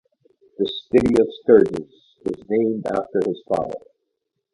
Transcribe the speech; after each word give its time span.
The 0.57 0.65
city 0.65 1.13
of 1.21 1.27
Sturgis 1.43 1.93
was 2.25 2.43
named 2.49 2.87
after 2.87 3.19
his 3.23 3.39
father. 3.47 3.77